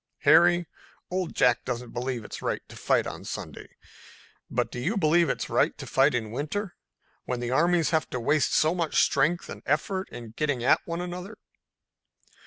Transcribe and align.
Harry, 0.21 0.65
Old 1.11 1.35
Jack 1.35 1.63
doesn't 1.63 1.91
believe 1.91 2.25
it's 2.25 2.41
right 2.41 2.67
to 2.67 2.75
fight 2.75 3.05
on 3.05 3.23
Sunday, 3.23 3.75
but 4.49 4.71
do 4.71 4.79
you 4.79 4.97
believe 4.97 5.29
it's 5.29 5.47
right 5.47 5.77
to 5.77 5.85
fight 5.85 6.15
in 6.15 6.31
winter, 6.31 6.75
when 7.25 7.39
the 7.39 7.51
armies 7.51 7.91
have 7.91 8.09
to 8.09 8.19
waste 8.19 8.51
so 8.51 8.73
much 8.73 9.03
strength 9.03 9.47
and 9.47 9.61
effort 9.67 10.09
in 10.09 10.31
getting 10.35 10.63
at 10.63 10.81
one 10.87 11.01
another?" 11.01 11.37